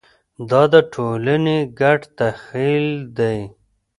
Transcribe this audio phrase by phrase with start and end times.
[0.49, 3.39] دا د ټولنې ګډ تخیل دی.